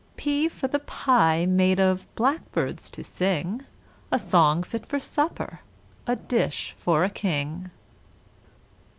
P 0.17 0.49
for 0.49 0.67
the 0.67 0.79
Pie 0.79 1.45
made 1.45 1.79
of 1.79 2.07
blackbirds 2.15 2.89
to 2.89 3.03
sing, 3.03 3.61
A 4.11 4.17
song 4.17 4.63
fit 4.63 4.87
for 4.87 4.99
supper 4.99 5.59
a 6.07 6.15
dish 6.15 6.75
for 6.79 7.03
a 7.03 7.09
king. 7.11 7.69